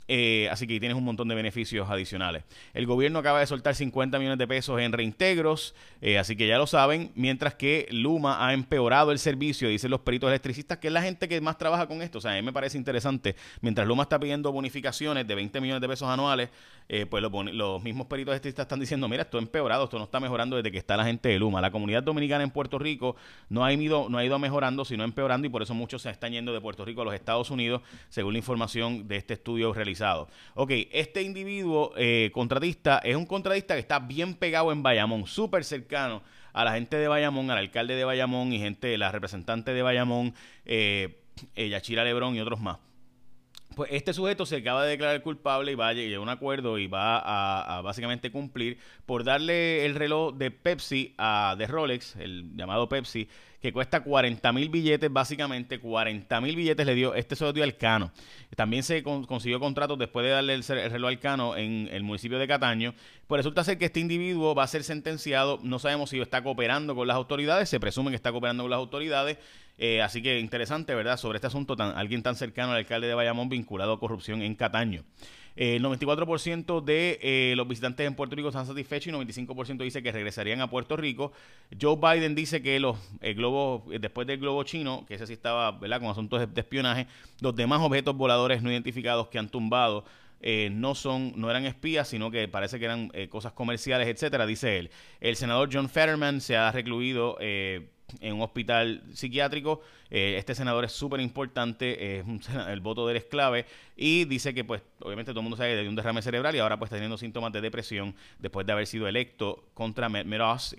eh, 0.09 0.49
así 0.51 0.67
que 0.67 0.79
tienes 0.81 0.97
un 0.97 1.05
montón 1.05 1.29
de 1.29 1.35
beneficios 1.35 1.89
adicionales. 1.89 2.45
El 2.75 2.87
gobierno 2.87 3.19
acaba 3.19 3.41
de 3.41 3.47
soltar 3.47 3.75
50 3.75 4.19
millones 4.19 4.39
de 4.39 4.47
pesos 4.47 4.81
en 4.81 4.93
reintegros, 4.93 5.75
eh, 6.01 6.19
así 6.19 6.37
que 6.37 6.47
ya 6.47 6.59
lo 6.59 6.67
saben, 6.67 7.13
mientras 7.15 7.55
que 7.55 7.87
Luma 7.91 8.47
ha 8.47 8.53
empeorado 8.53 9.13
el 9.13 9.19
servicio, 9.19 9.69
dicen 9.69 9.91
los 9.91 10.01
peritos 10.01 10.29
electricistas, 10.29 10.79
que 10.79 10.89
es 10.89 10.93
la 10.93 11.03
gente 11.03 11.29
que 11.29 11.41
más 11.41 11.59
trabaja 11.59 11.87
con 11.87 12.03
esto. 12.03 12.19
O 12.19 12.21
sea, 12.21 12.33
a 12.33 12.37
mí 12.37 12.43
me 12.43 12.53
parece 12.53 12.79
interesante, 12.79 13.37
mientras 13.61 13.87
Luma 13.87 14.05
está 14.05 14.19
pidiendo 14.19 14.53
bonificaciones 14.53 15.27
de 15.27 15.35
20 15.35 15.61
millones 15.61 15.81
de 15.81 15.89
pesos 15.89 16.09
anuales, 16.09 16.51
eh, 16.93 17.07
pues 17.07 17.23
los, 17.23 17.83
mismos 17.85 18.09
peritos 18.09 18.33
electricistas 18.33 18.65
están 18.65 18.81
diciendo, 18.81 19.09
mira, 19.09 19.23
esto 19.23 19.39
ha 19.39 19.41
empeorado, 19.41 19.85
esto 19.85 19.97
no 19.97 20.05
está 20.05 20.19
mejorando 20.19 20.57
desde 20.57 20.73
que 20.73 20.79
está 20.79 20.97
la 20.97 21.05
gente 21.05 21.29
de 21.29 21.39
Luma. 21.39 21.61
La 21.61 21.71
comunidad 21.71 22.03
dominicana 22.03 22.43
en 22.43 22.51
Puerto 22.51 22.81
Rico 22.81 23.15
no 23.49 23.65
ha 23.65 23.73
ido, 23.73 24.09
no 24.09 24.19
ha 24.19 24.25
ido 24.25 24.39
mejorando, 24.41 24.85
sino 24.85 25.05
empeorando, 25.05 25.47
y 25.47 25.51
por 25.51 25.63
eso 25.63 25.73
muchos 25.73 26.03
se 26.03 26.11
están 26.11 26.33
yendo 26.33 26.53
de 26.53 26.61
Puerto 26.61 26.85
Rico 26.85 27.03
a 27.03 27.05
los 27.05 27.15
Estados 27.15 27.51
Unidos, 27.51 27.83
según 28.09 28.33
la 28.33 28.39
información 28.39 29.07
de 29.07 29.17
este 29.17 29.35
estudio 29.35 29.73
realizado. 29.81 30.29
Ok, 30.55 30.73
este 30.93 31.23
individuo 31.23 31.93
eh, 31.97 32.31
contratista 32.33 32.99
es 32.99 33.17
un 33.17 33.27
contratista 33.27 33.75
que 33.75 33.81
está 33.81 33.99
bien 33.99 34.35
pegado 34.35 34.73
en 34.73 34.83
Bayamón, 34.83 35.27
súper 35.27 35.65
cercano 35.65 36.23
a 36.53 36.65
la 36.65 36.73
gente 36.73 36.97
de 36.97 37.09
Bayamón, 37.09 37.51
al 37.51 37.59
alcalde 37.59 37.95
de 37.97 38.05
Bayamón 38.05 38.53
y 38.53 38.59
gente, 38.59 38.97
la 38.99 39.11
representante 39.11 39.73
de 39.73 39.83
Bayamón, 39.83 40.35
eh, 40.67 41.23
eh 41.55 41.69
Yachira 41.69 42.05
Lebrón 42.05 42.37
y 42.37 42.41
otros 42.41 42.61
más. 42.61 42.79
Pues 43.75 43.91
este 43.93 44.13
sujeto 44.13 44.47
se 44.47 44.57
acaba 44.57 44.85
de 44.85 44.91
declarar 44.91 45.23
culpable 45.23 45.73
y 45.73 45.75
va 45.77 45.89
a 45.89 45.93
llegar 45.93 46.19
a 46.19 46.21
un 46.21 46.29
acuerdo 46.29 46.77
y 46.79 46.89
va 46.89 47.21
a, 47.77 47.81
básicamente 47.83 48.33
cumplir 48.33 48.79
por 49.07 49.23
darle 49.23 49.87
el 49.87 49.95
reloj 49.95 50.35
de 50.35 50.51
Pepsi 50.51 51.15
a 51.19 51.55
de 51.57 51.67
Rolex, 51.69 52.17
el 52.17 52.57
llamado 52.57 52.89
Pepsi, 52.89 53.29
que 53.61 53.73
cuesta 53.73 54.03
40 54.03 54.53
mil 54.53 54.71
billetes, 54.71 55.13
básicamente 55.13 55.79
40 55.79 56.41
mil 56.41 56.57
billetes 56.57 56.85
le 56.85 56.95
dio, 56.95 57.15
este 57.15 57.37
dio 57.53 57.63
al 57.63 57.77
Cano. 57.77 58.11
También 58.57 58.83
se 58.83 59.03
consiguió 59.03 59.61
contratos 59.61 59.99
después 59.99 60.25
de 60.25 60.33
darle 60.33 60.55
el, 60.55 60.65
reloj 60.65 61.09
al 61.09 61.19
Cano 61.21 61.57
en 61.57 61.89
el 61.93 62.03
municipio 62.03 62.39
de 62.39 62.49
Cataño. 62.49 62.95
Pues 63.27 63.39
resulta 63.39 63.63
ser 63.63 63.79
que 63.79 63.85
este 63.85 64.01
individuo 64.01 64.55
va 64.55 64.65
a 64.65 64.67
ser 64.67 64.83
sentenciado, 64.83 65.61
no 65.63 65.79
sabemos 65.79 66.11
si 66.11 66.21
está 66.21 66.43
cooperando 66.43 66.97
con 66.97 67.07
las 67.07 67.17
autoridades, 67.17 67.69
se 67.69 67.79
presume 67.79 68.11
que 68.11 68.17
está 68.17 68.33
cooperando 68.33 68.65
con 68.65 68.71
las 68.71 68.79
autoridades, 68.79 69.39
eh, 69.83 70.03
así 70.03 70.21
que 70.21 70.39
interesante, 70.39 70.95
¿verdad? 70.95 71.17
Sobre 71.17 71.39
este 71.39 71.47
asunto, 71.47 71.75
tan, 71.75 71.97
alguien 71.97 72.23
tan 72.23 72.37
cercano 72.37 72.73
al 72.73 72.77
alcalde 72.77 73.09
de 73.09 73.15
Bayamón 73.15 73.49
vinculado 73.49 73.95
a 73.95 73.99
corrupción 73.99 74.43
en 74.43 74.55
Cataño. 74.55 75.05
Eh, 75.57 75.77
el 75.77 75.83
94% 75.83 76.85
de 76.85 77.19
eh, 77.23 77.55
los 77.57 77.67
visitantes 77.67 78.07
en 78.07 78.15
Puerto 78.15 78.37
Rico 78.37 78.49
están 78.49 78.67
satisfechos 78.67 79.11
y 79.11 79.17
95% 79.17 79.79
dice 79.83 80.03
que 80.03 80.13
regresarían 80.13 80.61
a 80.61 80.69
Puerto 80.69 80.99
Rico. 80.99 81.33
Joe 81.81 81.97
Biden 81.97 82.35
dice 82.35 82.61
que 82.61 82.79
los 82.79 82.99
globos, 83.35 83.85
después 84.03 84.27
del 84.27 84.39
globo 84.39 84.65
chino, 84.65 85.07
que 85.09 85.15
ese 85.15 85.27
sí 85.27 85.33
estaba 85.33 85.71
¿verdad? 85.73 85.99
con 86.01 86.11
asuntos 86.11 86.41
de, 86.41 86.61
espionaje, 86.61 87.07
los 87.41 87.57
demás 87.57 87.81
objetos 87.81 88.15
voladores 88.15 88.63
no 88.63 88.71
identificados 88.71 89.29
que 89.29 89.39
han 89.39 89.49
tumbado 89.49 90.05
no 90.71 90.95
son 90.95 91.35
no 91.37 91.51
eran 91.51 91.67
espías 91.67 92.09
sino 92.09 92.31
que 92.31 92.49
parece 92.49 92.79
que 92.79 92.87
eran 92.87 93.13
cosas 93.29 93.53
comerciales 93.53 94.09
etcétera 94.09 94.47
dice 94.47 94.79
él 94.79 94.91
el 95.21 95.37
senador 95.37 95.69
John 95.71 95.91
Fetterman 95.91 96.41
se 96.41 96.57
ha 96.57 96.73
recluido 96.73 97.37
eh, 97.41 97.91
en 98.21 98.35
un 98.35 98.43
hospital 98.43 99.03
psiquiátrico. 99.13 99.81
Eh, 100.11 100.37
este 100.39 100.55
senador 100.55 100.85
es 100.85 100.93
súper 100.93 101.21
importante, 101.21 102.19
es 102.19 102.25
el 102.69 102.81
voto 102.81 103.07
de 103.07 103.13
él 103.13 103.17
es 103.19 103.25
clave 103.25 103.67
y 103.97 104.25
dice 104.25 104.55
que 104.55 104.65
pues 104.65 104.83
obviamente 105.01 105.33
todo 105.33 105.41
el 105.41 105.45
mundo 105.45 105.57
sabe 105.57 105.77
de 105.77 105.89
un 105.89 105.95
derrame 105.95 106.23
cerebral 106.23 106.55
y 106.57 106.59
ahora 106.59 106.79
pues 106.79 106.89
está 106.89 106.97
teniendo 106.97 107.17
síntomas 107.17 107.53
de 107.53 107.61
depresión 107.61 108.15
después 108.39 108.67
de 108.67 108.73
haber 108.73 108.87
sido 108.87 109.07
electo 109.09 109.65
contra 109.75 110.09
Matt 110.09 110.27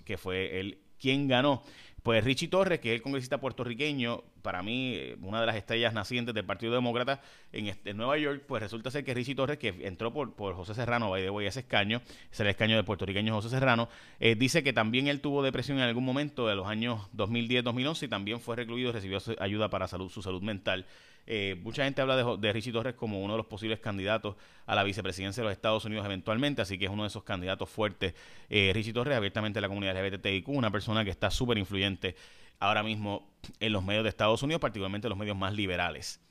que 0.03 0.17
fue 0.17 0.59
el 0.59 0.79
quien 0.99 1.27
ganó 1.27 1.63
pues 2.03 2.23
Richie 2.23 2.47
Torres, 2.47 2.79
que 2.79 2.89
es 2.89 2.95
el 2.95 3.01
congresista 3.01 3.39
puertorriqueño, 3.39 4.23
para 4.41 4.61
mí 4.63 4.93
eh, 4.95 5.17
una 5.21 5.39
de 5.39 5.45
las 5.45 5.55
estrellas 5.55 5.93
nacientes 5.93 6.33
del 6.35 6.45
Partido 6.45 6.73
Demócrata 6.73 7.21
en, 7.51 7.67
este, 7.67 7.93
Nueva 7.93 8.17
York, 8.17 8.43
pues 8.47 8.61
resulta 8.61 8.91
ser 8.91 9.03
que 9.03 9.13
Richie 9.13 9.35
Torres, 9.35 9.57
que 9.57 9.69
entró 9.87 10.11
por, 10.11 10.35
José 10.35 10.73
Serrano, 10.73 11.09
by 11.09 11.23
the 11.23 11.29
way, 11.29 11.47
ese 11.47 11.61
escaño, 11.61 12.01
es 12.31 12.39
el 12.39 12.47
escaño 12.47 12.75
de 12.75 12.83
puertorriqueño 12.83 13.33
José 13.33 13.49
Serrano, 13.49 13.89
eh, 14.19 14.35
dice 14.35 14.63
que 14.63 14.73
también 14.73 15.07
él 15.07 15.21
tuvo 15.21 15.43
depresión 15.43 15.77
en 15.77 15.83
algún 15.83 16.05
momento 16.05 16.47
de 16.47 16.55
los 16.55 16.67
años 16.67 17.01
2010-2011 17.15 18.03
y 18.03 18.07
también 18.07 18.39
fue 18.39 18.55
recluido 18.55 18.89
y 18.89 18.91
recibió 18.93 19.19
ayuda 19.39 19.69
para 19.69 19.87
salud, 19.87 20.09
su 20.09 20.21
salud 20.21 20.41
mental. 20.41 20.85
Eh, 21.27 21.55
mucha 21.61 21.83
gente 21.83 22.01
habla 22.01 22.15
de, 22.15 22.37
de, 22.37 22.53
Richie 22.53 22.71
Torres 22.71 22.95
como 22.95 23.21
uno 23.21 23.33
de 23.33 23.37
los 23.37 23.45
posibles 23.45 23.79
candidatos 23.79 24.35
a 24.65 24.75
la 24.75 24.83
vicepresidencia 24.83 25.41
de 25.41 25.49
los 25.49 25.53
Estados 25.53 25.85
Unidos 25.85 26.05
eventualmente, 26.05 26.61
así 26.61 26.77
que 26.77 26.85
es 26.85 26.91
uno 26.91 27.03
de 27.03 27.07
esos 27.07 27.23
candidatos 27.23 27.69
fuertes. 27.69 28.15
Eh, 28.49 28.71
Richie 28.73 28.93
Torres, 28.93 29.15
abiertamente 29.15 29.57
de 29.57 29.61
la 29.61 29.67
comunidad 29.67 29.95
LGBTIQ, 29.95 30.49
una 30.49 30.71
persona 30.71 31.03
que 31.03 31.11
está 31.11 31.29
súper 31.29 31.57
influyente 31.57 32.15
ahora 32.61 32.83
mismo 32.83 33.27
en 33.59 33.73
los 33.73 33.83
medios 33.83 34.03
de 34.03 34.09
Estados 34.09 34.41
Unidos, 34.43 34.61
particularmente 34.61 35.09
los 35.09 35.17
medios 35.17 35.35
más 35.35 35.53
liberales. 35.53 36.21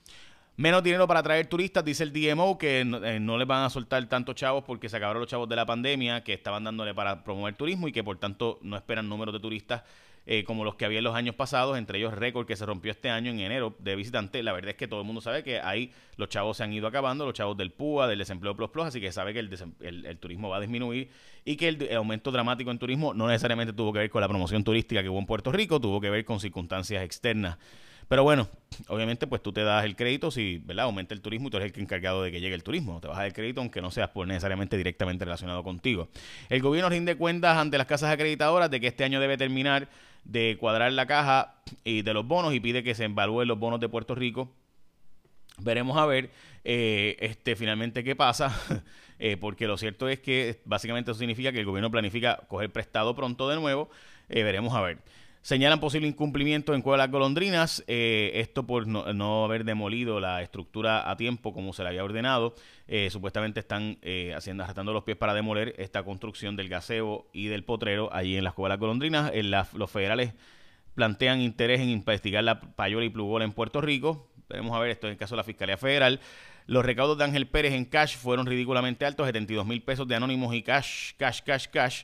Menos 0.56 0.82
dinero 0.82 1.06
para 1.06 1.20
atraer 1.20 1.46
turistas, 1.46 1.84
dice 1.84 2.02
el 2.02 2.12
DMO, 2.12 2.58
que 2.58 2.84
no, 2.84 3.02
eh, 3.04 3.18
no, 3.18 3.38
les 3.38 3.46
van 3.46 3.64
a 3.64 3.70
soltar 3.70 4.06
tantos 4.08 4.34
chavos 4.34 4.64
porque 4.64 4.88
se 4.88 4.96
acabaron 4.96 5.20
los 5.20 5.30
chavos 5.30 5.48
de 5.48 5.56
la 5.56 5.64
pandemia 5.64 6.22
que 6.22 6.34
estaban 6.34 6.64
dándole 6.64 6.94
para 6.94 7.24
promover 7.24 7.54
turismo 7.54 7.88
y 7.88 7.92
que 7.92 8.04
por 8.04 8.18
tanto 8.18 8.58
no 8.62 8.76
esperan 8.76 9.08
números 9.08 9.32
de 9.32 9.40
turistas 9.40 9.82
eh, 10.26 10.44
como 10.44 10.64
los 10.64 10.74
que 10.74 10.84
había 10.84 10.98
en 10.98 11.04
los 11.04 11.14
años 11.14 11.34
pasados, 11.34 11.78
entre 11.78 11.98
ellos 11.98 12.12
récord 12.12 12.46
que 12.46 12.54
se 12.54 12.66
rompió 12.66 12.92
este 12.92 13.08
año 13.08 13.30
en 13.30 13.40
enero 13.40 13.74
de 13.78 13.96
visitantes. 13.96 14.44
La 14.44 14.52
verdad 14.52 14.70
es 14.70 14.76
que 14.76 14.86
todo 14.86 15.00
el 15.00 15.06
mundo 15.06 15.22
sabe 15.22 15.42
que 15.42 15.60
ahí 15.60 15.92
los 16.16 16.28
chavos 16.28 16.58
se 16.58 16.62
han 16.62 16.72
ido 16.72 16.86
acabando, 16.86 17.24
los 17.24 17.34
chavos 17.34 17.56
del 17.56 17.72
PUA, 17.72 18.06
del 18.06 18.18
desempleo 18.18 18.54
plus 18.54 18.70
plus, 18.70 18.86
así 18.86 19.00
que 19.00 19.10
sabe 19.12 19.32
que 19.32 19.40
el, 19.40 20.18
turismo 20.20 20.50
va 20.50 20.58
a 20.58 20.60
disminuir 20.60 21.10
y 21.44 21.56
que 21.56 21.68
el, 21.68 21.96
aumento 21.96 22.30
dramático 22.30 22.70
en 22.70 22.78
turismo 22.78 23.14
no 23.14 23.28
necesariamente 23.28 23.72
tuvo 23.72 23.92
que 23.92 24.00
ver 24.00 24.10
con 24.10 24.20
la 24.20 24.28
promoción 24.28 24.62
turística 24.62 25.02
que 25.02 25.08
hubo 25.08 25.18
en 25.18 25.26
Puerto 25.26 25.50
Rico, 25.50 25.80
tuvo 25.80 26.00
que 26.00 26.10
ver 26.10 26.24
con 26.24 26.38
circunstancias 26.38 27.02
externas. 27.02 27.56
Pero 28.10 28.24
bueno, 28.24 28.48
obviamente 28.88 29.28
pues 29.28 29.40
tú 29.40 29.52
te 29.52 29.62
das 29.62 29.84
el 29.84 29.94
crédito 29.94 30.32
si 30.32 30.58
¿verdad? 30.58 30.86
aumenta 30.86 31.14
el 31.14 31.20
turismo 31.20 31.46
y 31.46 31.50
tú 31.52 31.58
eres 31.58 31.72
el 31.72 31.80
encargado 31.80 32.24
de 32.24 32.32
que 32.32 32.40
llegue 32.40 32.56
el 32.56 32.64
turismo. 32.64 33.00
Te 33.00 33.06
vas 33.06 33.24
el 33.24 33.32
crédito 33.32 33.60
aunque 33.60 33.80
no 33.80 33.92
seas 33.92 34.08
por 34.08 34.26
necesariamente 34.26 34.76
directamente 34.76 35.24
relacionado 35.24 35.62
contigo. 35.62 36.08
El 36.48 36.60
gobierno 36.60 36.88
rinde 36.88 37.14
cuentas 37.14 37.56
ante 37.56 37.78
las 37.78 37.86
casas 37.86 38.10
acreditadoras 38.12 38.68
de 38.68 38.80
que 38.80 38.88
este 38.88 39.04
año 39.04 39.20
debe 39.20 39.36
terminar 39.36 39.86
de 40.24 40.56
cuadrar 40.58 40.90
la 40.90 41.06
caja 41.06 41.62
y 41.84 42.02
de 42.02 42.12
los 42.12 42.26
bonos 42.26 42.52
y 42.52 42.58
pide 42.58 42.82
que 42.82 42.96
se 42.96 43.04
evalúen 43.04 43.46
los 43.46 43.60
bonos 43.60 43.78
de 43.78 43.88
Puerto 43.88 44.16
Rico. 44.16 44.52
Veremos 45.58 45.96
a 45.96 46.04
ver 46.04 46.30
eh, 46.64 47.16
este 47.20 47.54
finalmente 47.54 48.02
qué 48.02 48.16
pasa, 48.16 48.52
eh, 49.20 49.36
porque 49.36 49.68
lo 49.68 49.78
cierto 49.78 50.08
es 50.08 50.18
que 50.18 50.60
básicamente 50.64 51.12
eso 51.12 51.20
significa 51.20 51.52
que 51.52 51.60
el 51.60 51.64
gobierno 51.64 51.92
planifica 51.92 52.40
coger 52.48 52.72
prestado 52.72 53.14
pronto 53.14 53.48
de 53.48 53.54
nuevo. 53.54 53.88
Eh, 54.28 54.42
veremos 54.42 54.74
a 54.74 54.80
ver. 54.80 54.98
Señalan 55.42 55.80
posible 55.80 56.06
incumplimiento 56.06 56.74
en 56.74 56.82
Cueva 56.82 56.98
de 56.98 57.06
las 57.06 57.10
Golondrinas, 57.10 57.82
eh, 57.86 58.32
esto 58.34 58.66
por 58.66 58.86
no, 58.86 59.44
haber 59.44 59.64
demolido 59.64 60.20
la 60.20 60.42
estructura 60.42 61.10
a 61.10 61.16
tiempo 61.16 61.54
como 61.54 61.72
se 61.72 61.82
le 61.82 61.88
había 61.88 62.04
ordenado. 62.04 62.54
Eh, 62.86 63.08
supuestamente 63.10 63.58
están 63.58 63.96
eh, 64.02 64.34
haciendo, 64.36 64.64
arrastrando 64.64 64.92
los 64.92 65.02
pies 65.02 65.16
para 65.16 65.32
demoler 65.32 65.74
esta 65.78 66.02
construcción 66.02 66.56
del 66.56 66.68
gaseo 66.68 67.26
y 67.32 67.46
del 67.46 67.64
potrero 67.64 68.12
allí 68.12 68.36
en 68.36 68.44
las 68.44 68.52
Cueva 68.52 68.68
de 68.68 68.74
las 68.74 68.80
Golondrinas. 68.80 69.32
Los 69.72 69.90
federales 69.90 70.34
plantean 70.94 71.40
interés 71.40 71.80
en 71.80 71.88
investigar 71.88 72.44
la 72.44 72.60
payola 72.60 73.06
y 73.06 73.08
plugola 73.08 73.46
en 73.46 73.52
Puerto 73.52 73.80
Rico. 73.80 74.30
Veremos 74.46 74.76
a 74.76 74.80
ver, 74.80 74.90
esto 74.90 75.06
en 75.06 75.12
el 75.12 75.18
caso 75.18 75.36
de 75.36 75.38
la 75.38 75.44
Fiscalía 75.44 75.78
Federal. 75.78 76.20
Los 76.66 76.84
recaudos 76.84 77.16
de 77.16 77.24
Ángel 77.24 77.48
Pérez 77.48 77.72
en 77.72 77.86
cash 77.86 78.16
fueron 78.16 78.46
ridículamente 78.46 79.06
altos, 79.06 79.26
72 79.26 79.66
mil 79.66 79.82
pesos 79.82 80.06
de 80.06 80.16
anónimos 80.16 80.54
y 80.54 80.62
cash, 80.62 81.12
cash, 81.16 81.40
cash, 81.40 81.66
cash. 81.68 82.02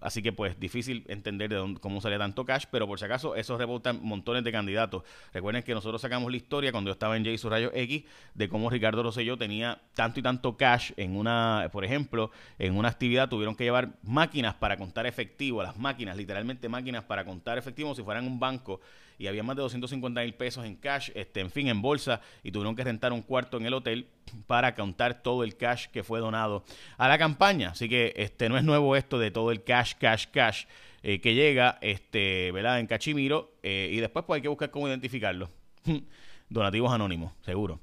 Así 0.00 0.22
que 0.22 0.32
pues 0.32 0.58
difícil 0.58 1.04
entender 1.08 1.50
de 1.50 1.56
dónde, 1.56 1.80
cómo 1.80 2.00
salía 2.00 2.18
tanto 2.18 2.44
cash, 2.44 2.64
pero 2.70 2.86
por 2.86 2.98
si 2.98 3.04
acaso 3.04 3.34
eso 3.34 3.58
rebotan 3.58 4.00
montones 4.02 4.44
de 4.44 4.52
candidatos. 4.52 5.02
Recuerden 5.32 5.62
que 5.62 5.74
nosotros 5.74 6.00
sacamos 6.00 6.30
la 6.30 6.36
historia 6.36 6.72
cuando 6.72 6.88
yo 6.88 6.92
estaba 6.92 7.16
en 7.16 7.24
J 7.24 7.48
Rayo 7.48 7.70
X 7.74 8.04
de 8.34 8.48
cómo 8.48 8.70
Ricardo 8.70 9.02
Rosselló 9.02 9.36
tenía 9.36 9.80
tanto 9.94 10.20
y 10.20 10.22
tanto 10.22 10.56
cash 10.56 10.92
en 10.96 11.16
una, 11.16 11.68
por 11.72 11.84
ejemplo, 11.84 12.30
en 12.58 12.76
una 12.76 12.88
actividad 12.88 13.28
tuvieron 13.28 13.56
que 13.56 13.64
llevar 13.64 13.90
máquinas 14.02 14.54
para 14.54 14.76
contar 14.76 15.06
efectivo, 15.06 15.62
las 15.62 15.78
máquinas, 15.78 16.16
literalmente 16.16 16.68
máquinas 16.68 17.04
para 17.04 17.24
contar 17.24 17.58
efectivo 17.58 17.94
si 17.94 18.02
fueran 18.02 18.26
un 18.26 18.40
banco 18.40 18.80
y 19.20 19.28
había 19.28 19.42
más 19.42 19.54
de 19.54 19.62
250 19.62 20.22
mil 20.22 20.34
pesos 20.34 20.64
en 20.64 20.74
cash, 20.74 21.10
este, 21.14 21.40
en 21.40 21.50
fin, 21.50 21.68
en 21.68 21.80
bolsa 21.82 22.20
y 22.42 22.50
tuvieron 22.50 22.74
que 22.74 22.82
rentar 22.82 23.12
un 23.12 23.22
cuarto 23.22 23.58
en 23.58 23.66
el 23.66 23.74
hotel 23.74 24.08
para 24.46 24.74
contar 24.74 25.22
todo 25.22 25.44
el 25.44 25.56
cash 25.56 25.86
que 25.92 26.02
fue 26.02 26.18
donado 26.18 26.64
a 26.96 27.06
la 27.06 27.18
campaña. 27.18 27.70
Así 27.70 27.88
que 27.88 28.12
este 28.16 28.48
no 28.48 28.56
es 28.56 28.64
nuevo 28.64 28.96
esto 28.96 29.18
de 29.18 29.30
todo 29.30 29.52
el 29.52 29.62
cash, 29.62 29.94
cash, 30.00 30.26
cash 30.32 30.64
eh, 31.02 31.20
que 31.20 31.34
llega 31.34 31.78
este, 31.80 32.50
¿verdad? 32.50 32.80
en 32.80 32.86
Cachimiro 32.86 33.52
y 33.62 33.96
después 33.96 34.24
pues 34.26 34.38
hay 34.38 34.42
que 34.42 34.48
buscar 34.48 34.70
cómo 34.70 34.88
identificarlo. 34.88 35.50
Donativos 36.48 36.92
anónimos, 36.92 37.32
seguro. 37.44 37.78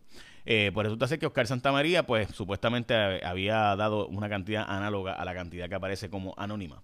Eh, 0.49 0.71
pues 0.73 0.85
resulta 0.85 1.09
ser 1.09 1.19
que 1.19 1.25
Oscar 1.25 1.45
Santamaría, 1.45 2.03
pues 2.03 2.29
supuestamente 2.29 2.95
había 2.95 3.75
dado 3.75 4.07
una 4.07 4.29
cantidad 4.29 4.65
análoga 4.65 5.11
a 5.11 5.25
la 5.25 5.33
cantidad 5.33 5.67
que 5.67 5.75
aparece 5.75 6.09
como 6.09 6.33
anónima. 6.37 6.81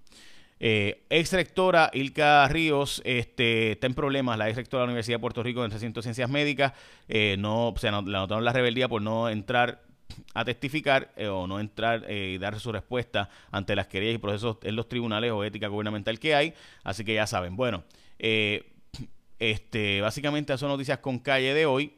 Eh, 0.60 1.03
ex 1.10 1.33
rectora 1.33 1.89
Ilka 1.93 2.48
Ríos 2.48 3.01
este, 3.05 3.74
está 3.74 3.88
en 3.88 3.93
problemas, 3.93 4.38
la 4.38 4.48
ex 4.48 4.55
rectora 4.55 4.81
de 4.81 4.88
la 4.88 4.91
Universidad 4.91 5.17
de 5.17 5.22
Puerto 5.22 5.43
Rico 5.43 5.65
en 5.65 5.72
el 5.72 5.93
de 5.93 6.01
ciencias 6.01 6.29
médicas, 6.29 6.74
eh, 7.07 7.36
no, 7.38 7.74
se 7.77 7.91
la 7.91 8.01
notaron 8.01 8.45
la 8.45 8.53
rebeldía 8.53 8.88
por 8.88 9.01
no 9.01 9.29
entrar 9.29 9.83
a 10.33 10.45
testificar 10.45 11.12
eh, 11.15 11.27
o 11.27 11.48
no 11.48 11.60
entrar 11.60 12.10
y 12.10 12.38
dar 12.38 12.60
su 12.60 12.72
respuesta 12.72 13.29
ante 13.51 13.75
las 13.75 13.88
querellas 13.88 14.15
y 14.15 14.17
procesos 14.19 14.57
en 14.63 14.75
los 14.75 14.88
tribunales 14.88 15.31
o 15.31 15.43
ética 15.43 15.67
gubernamental 15.67 16.19
que 16.19 16.36
hay. 16.36 16.53
Así 16.83 17.03
que 17.03 17.15
ya 17.15 17.25
saben. 17.25 17.55
Bueno, 17.55 17.83
este, 19.39 20.01
básicamente 20.01 20.57
son 20.57 20.69
noticias 20.69 21.00
con 21.00 21.19
calle 21.19 21.53
de 21.53 21.65
hoy. 21.65 21.93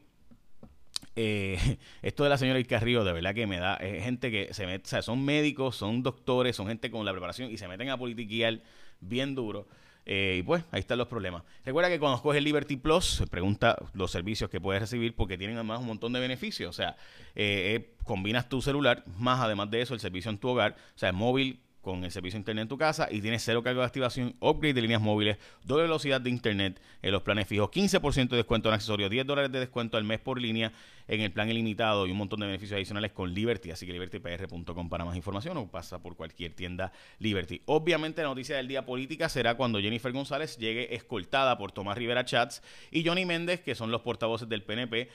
Eh, 1.16 1.78
esto 2.02 2.24
de 2.24 2.30
la 2.30 2.38
señora 2.38 2.60
Río, 2.80 3.04
de 3.04 3.14
verdad 3.14 3.34
que 3.34 3.48
me 3.48 3.58
da, 3.58 3.76
es 3.76 4.04
gente 4.04 4.32
que 4.32 4.54
se 4.54 4.66
mete, 4.66 4.86
o 4.86 4.88
sea, 4.88 5.02
son 5.02 5.24
médicos, 5.24 5.76
son 5.76 6.04
doctores, 6.04 6.56
son 6.56 6.68
gente 6.68 6.92
con 6.92 7.06
la 7.06 7.12
preparación 7.12 7.52
y 7.52 7.58
se 7.58 7.68
meten 7.68 7.90
a 7.90 7.98
politiquear 7.98 8.60
bien 9.00 9.36
duro. 9.36 9.68
Eh, 10.08 10.38
y 10.40 10.44
pues 10.44 10.64
ahí 10.72 10.82
están 10.82 11.00
los 11.00 11.08
problemas. 11.08 11.42
Recuerda 11.66 11.90
que 11.90 12.00
cuando 12.00 12.18
escoges 12.18 12.44
Liberty 12.44 12.78
Plus, 12.78 13.06
se 13.06 13.28
pregunta 13.28 13.76
los 13.94 14.12
servicios 14.12 14.52
que 14.52 14.62
puedes 14.62 14.80
recibir 14.80 15.16
porque 15.16 15.36
tienen 15.36 15.56
además 15.56 15.80
un 15.80 15.88
montón 15.88 16.14
de 16.14 16.20
beneficios. 16.20 16.70
O 16.70 16.74
sea, 16.74 16.96
eh, 17.34 17.96
combinas 18.04 18.48
tu 18.48 18.62
celular, 18.62 19.04
más 19.18 19.40
además 19.40 19.72
de 19.72 19.82
eso, 19.82 19.96
el 19.96 20.00
servicio 20.00 20.30
en 20.30 20.38
tu 20.38 20.50
hogar, 20.50 20.76
o 20.96 20.98
sea, 21.00 21.12
móvil, 21.12 21.60
con 21.86 22.04
el 22.04 22.10
servicio 22.10 22.38
internet 22.38 22.64
en 22.64 22.68
tu 22.68 22.80
casa 22.80 23.08
y 23.12 23.22
tienes 23.22 23.44
cero 23.44 23.62
cargo 23.62 23.82
de 23.82 23.86
activación, 23.86 24.36
upgrade 24.40 24.74
de 24.74 24.82
líneas 24.82 25.02
móviles, 25.02 25.38
doble 25.64 25.84
velocidad 25.84 26.20
de 26.20 26.32
internet 26.32 26.82
en 27.04 27.12
los 27.12 27.22
planes 27.22 27.48
fijos, 27.48 27.70
15% 27.70 28.30
de 28.30 28.38
descuento 28.38 28.70
en 28.70 28.74
accesorios, 28.74 29.12
10 29.12 29.28
dólares 29.28 29.52
de 29.52 29.60
descuento 29.60 29.96
al 29.96 30.04
mes 30.04 30.20
por 30.20 30.42
línea 30.42 30.74
en 31.08 31.22
el 31.22 31.32
plan 31.32 31.48
ilimitado 31.48 32.08
y 32.08 32.12
un 32.12 32.18
montón 32.18 32.40
de 32.40 32.48
beneficios 32.48 32.76
adicionales 32.78 33.12
con 33.12 33.32
Liberty. 33.32 33.70
Así 33.70 33.86
que 33.86 33.94
libertypr.com 33.94 34.90
para 34.90 35.06
más 35.06 35.16
información 35.16 35.58
o 35.58 35.68
pasa 35.68 36.02
por 36.02 36.16
cualquier 36.16 36.54
tienda 36.54 36.92
Liberty. 37.20 37.62
Obviamente 37.68 38.24
la 38.24 38.30
noticia 38.30 38.58
del 38.58 38.68
día 38.68 38.84
política 38.84 39.30
será 39.30 39.54
cuando 39.56 39.80
Jennifer 39.80 40.12
González 40.12 40.58
llegue 40.58 40.96
escoltada 40.96 41.56
por 41.60 41.72
Tomás 41.72 42.00
Rivera 42.00 42.26
Chats 42.26 42.64
y 42.90 43.06
Johnny 43.06 43.26
Méndez, 43.26 43.62
que 43.62 43.76
son 43.76 43.92
los 43.92 44.02
portavoces 44.02 44.50
del 44.50 44.64
PNP. 44.64 45.10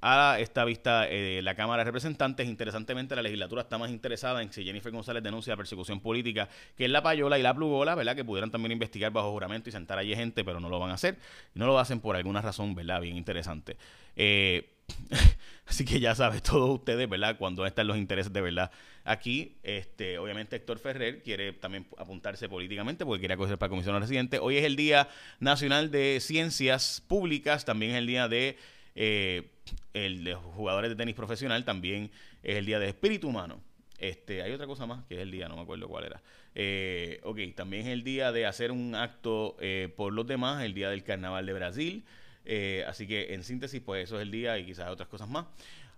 A 0.00 0.36
esta 0.38 0.64
vista 0.64 1.08
eh, 1.08 1.40
la 1.42 1.54
Cámara 1.54 1.80
de 1.80 1.84
Representantes. 1.84 2.46
Interesantemente, 2.46 3.16
la 3.16 3.22
legislatura 3.22 3.62
está 3.62 3.78
más 3.78 3.90
interesada 3.90 4.42
en 4.42 4.52
si 4.52 4.64
Jennifer 4.64 4.92
González 4.92 5.22
denuncia 5.22 5.56
persecución 5.56 6.00
política 6.00 6.48
que 6.76 6.84
es 6.84 6.90
la 6.90 7.02
payola 7.02 7.38
y 7.38 7.42
la 7.42 7.54
plugola, 7.54 7.94
¿verdad? 7.94 8.14
Que 8.14 8.24
pudieran 8.24 8.50
también 8.50 8.72
investigar 8.72 9.12
bajo 9.12 9.30
juramento 9.32 9.68
y 9.68 9.72
sentar 9.72 9.98
allí 9.98 10.14
gente, 10.14 10.44
pero 10.44 10.60
no 10.60 10.68
lo 10.68 10.78
van 10.78 10.90
a 10.90 10.94
hacer. 10.94 11.18
No 11.54 11.66
lo 11.66 11.78
hacen 11.78 12.00
por 12.00 12.16
alguna 12.16 12.40
razón, 12.40 12.74
¿verdad? 12.74 13.00
Bien 13.00 13.16
interesante. 13.16 13.76
Eh, 14.16 14.70
así 15.66 15.84
que 15.84 16.00
ya 16.00 16.14
sabes, 16.14 16.42
todos 16.42 16.70
ustedes, 16.70 17.08
¿verdad? 17.08 17.36
Cuando 17.38 17.66
están 17.66 17.86
los 17.86 17.96
intereses 17.96 18.32
de 18.32 18.40
verdad. 18.40 18.70
Aquí, 19.04 19.56
este, 19.62 20.18
obviamente, 20.18 20.56
Héctor 20.56 20.78
Ferrer 20.78 21.22
quiere 21.22 21.52
también 21.52 21.86
apuntarse 21.96 22.48
políticamente 22.48 23.04
porque 23.04 23.20
quiere 23.20 23.34
acoger 23.34 23.58
para 23.58 23.70
comisión 23.70 24.00
residente. 24.00 24.38
Hoy 24.38 24.56
es 24.56 24.64
el 24.64 24.76
Día 24.76 25.08
Nacional 25.38 25.90
de 25.90 26.18
Ciencias 26.20 27.02
Públicas, 27.06 27.64
también 27.64 27.92
es 27.92 27.98
el 27.98 28.06
día 28.06 28.28
de 28.28 28.56
eh, 28.94 29.50
el 29.94 30.24
de 30.24 30.34
jugadores 30.34 30.90
de 30.90 30.96
tenis 30.96 31.14
profesional 31.14 31.64
también 31.64 32.10
es 32.42 32.56
el 32.56 32.66
día 32.66 32.78
de 32.78 32.88
espíritu 32.88 33.28
humano. 33.28 33.60
Este, 33.98 34.42
hay 34.42 34.52
otra 34.52 34.66
cosa 34.66 34.86
más 34.86 35.04
que 35.04 35.14
es 35.14 35.20
el 35.20 35.30
día, 35.30 35.48
no 35.48 35.56
me 35.56 35.62
acuerdo 35.62 35.88
cuál 35.88 36.04
era. 36.04 36.22
Eh, 36.54 37.20
ok, 37.22 37.38
también 37.54 37.86
es 37.86 37.88
el 37.88 38.04
día 38.04 38.30
de 38.32 38.46
hacer 38.46 38.70
un 38.70 38.94
acto 38.94 39.56
eh, 39.60 39.92
por 39.96 40.12
los 40.12 40.26
demás, 40.26 40.62
el 40.64 40.74
día 40.74 40.90
del 40.90 41.02
carnaval 41.02 41.46
de 41.46 41.52
Brasil. 41.52 42.04
Eh, 42.44 42.84
así 42.86 43.06
que 43.06 43.34
en 43.34 43.42
síntesis, 43.42 43.80
pues 43.80 44.04
eso 44.04 44.16
es 44.16 44.22
el 44.22 44.30
día 44.30 44.58
y 44.58 44.66
quizás 44.66 44.90
otras 44.90 45.08
cosas 45.08 45.28
más. 45.28 45.46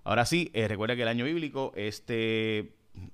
Ahora 0.04 0.25
sí, 0.25 0.50
recuerda 0.54 0.96
que 0.96 1.02
el 1.02 1.08
año 1.08 1.25
bíblico, 1.25 1.72
este, 1.76 2.70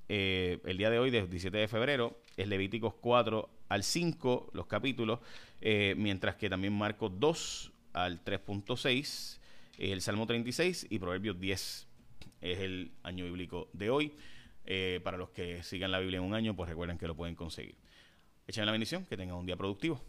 el 0.09 0.77
día 0.77 0.91
de 0.91 0.99
hoy, 0.99 1.11
del 1.11 1.29
17 1.29 1.57
de 1.57 1.67
febrero, 1.67 2.21
es 2.37 2.47
Levíticos 2.47 2.95
4 3.01 3.49
al 3.69 3.83
5, 3.83 4.51
los 4.53 4.67
capítulos, 4.67 5.19
mientras 5.97 6.37
que 6.37 6.49
también 6.49 6.73
Marcos 6.73 7.11
2 7.19 7.73
al 7.95 8.23
3.6 8.23 9.41
el 9.79 10.01
Salmo 10.01 10.27
36 10.27 10.87
y 10.91 10.99
Proverbios 10.99 11.39
10 11.41 11.89
es 12.41 12.59
el 12.59 12.93
año 13.03 13.25
bíblico 13.25 13.69
de 13.73 13.91
hoy. 13.91 14.13
Eh, 14.67 15.01
para 15.05 15.19
los 15.19 15.31
que 15.31 15.63
sigan 15.63 15.91
la 15.91 15.99
Biblia 15.99 16.19
en 16.19 16.25
un 16.25 16.35
año, 16.35 16.57
pues 16.57 16.69
recuerden 16.69 16.99
que 16.99 17.07
lo 17.07 17.15
pueden 17.15 17.35
conseguir. 17.35 17.77
Echen 18.47 18.67
la 18.67 18.73
bendición, 18.73 19.05
que 19.05 19.17
tengan 19.17 19.37
un 19.37 19.47
día 19.47 19.57
productivo. 19.57 20.03